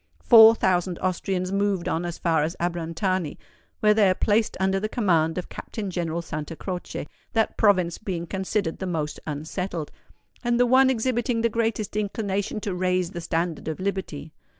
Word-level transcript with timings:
Four 0.23 0.55
thousand 0.55 0.97
Austrians 0.97 1.51
moved 1.51 1.87
on 1.87 2.05
as 2.05 2.17
far 2.17 2.41
as 2.41 2.55
Abrantani, 2.59 3.37
where 3.81 3.93
they 3.93 4.09
are 4.09 4.15
placed 4.15 4.57
under 4.59 4.79
the 4.79 4.89
command 4.89 5.37
of 5.37 5.47
Captain 5.47 5.91
General 5.91 6.23
Santa 6.23 6.55
Croce, 6.55 7.05
that 7.33 7.55
province 7.55 7.99
being 7.99 8.25
considered 8.25 8.79
the 8.79 8.87
most 8.87 9.19
unsettled, 9.27 9.91
and 10.43 10.59
the 10.59 10.65
one 10.65 10.89
exhibiting 10.89 11.41
the 11.41 11.49
greatest 11.49 11.95
inclination 11.95 12.59
to 12.61 12.73
raise 12.73 13.11
the 13.11 13.21
standard 13.21 13.67
of 13.67 13.79
liberty. 13.79 14.33